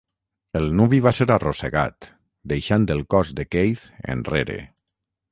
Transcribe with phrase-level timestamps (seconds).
[0.59, 2.07] El nuvi va ser arrossegat,
[2.53, 3.83] deixant el cos de Keith
[4.15, 4.57] enrere.